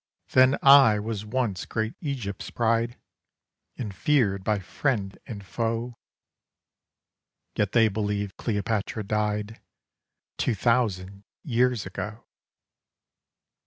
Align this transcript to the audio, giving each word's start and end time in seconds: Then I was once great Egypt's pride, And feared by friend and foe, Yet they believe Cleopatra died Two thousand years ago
Then 0.29 0.57
I 0.63 0.97
was 0.97 1.25
once 1.27 1.65
great 1.67 1.93
Egypt's 2.01 2.49
pride, 2.49 2.97
And 3.77 3.93
feared 3.95 4.43
by 4.43 4.57
friend 4.57 5.15
and 5.27 5.45
foe, 5.45 5.99
Yet 7.55 7.73
they 7.73 7.87
believe 7.87 8.35
Cleopatra 8.35 9.03
died 9.03 9.61
Two 10.39 10.55
thousand 10.55 11.23
years 11.43 11.85
ago 11.85 12.25